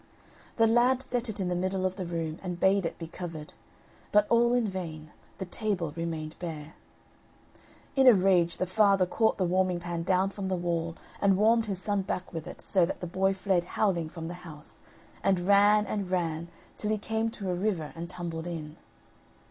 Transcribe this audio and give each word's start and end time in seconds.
The 0.55 0.65
lad 0.65 1.03
set 1.03 1.29
it 1.29 1.39
in 1.39 1.47
the 1.47 1.53
middle 1.53 1.85
of 1.85 1.95
the 1.95 2.07
room, 2.07 2.39
and 2.41 2.59
bade 2.59 2.87
it 2.87 2.97
be 2.97 3.05
covered; 3.05 3.53
but 4.11 4.25
all 4.31 4.55
in 4.55 4.67
vain, 4.67 5.11
the 5.37 5.45
table 5.45 5.93
remained 5.95 6.35
bare. 6.39 6.73
In 7.95 8.07
a 8.07 8.13
rage, 8.15 8.57
the 8.57 8.65
father 8.65 9.05
caught 9.05 9.37
the 9.37 9.45
warming 9.45 9.79
pan 9.79 10.01
down 10.01 10.31
from 10.31 10.47
the 10.47 10.55
wall 10.55 10.95
and 11.21 11.37
warmed 11.37 11.67
his 11.67 11.79
son's 11.83 12.07
back 12.07 12.33
with 12.33 12.47
it 12.47 12.61
so 12.61 12.83
that 12.83 12.99
the 12.99 13.05
boy 13.05 13.31
fled 13.31 13.63
howling 13.77 14.09
from 14.09 14.27
the 14.27 14.33
house, 14.41 14.81
and 15.23 15.45
ran 15.45 15.85
and 15.85 16.09
ran 16.09 16.47
till 16.77 16.89
he 16.89 16.97
came 16.97 17.29
to 17.29 17.51
a 17.51 17.53
river 17.53 17.93
and 17.95 18.09
tumbled 18.09 18.47
in. 18.47 18.77